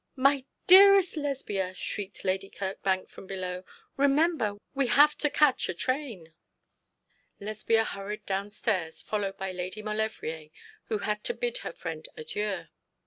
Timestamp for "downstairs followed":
8.25-9.37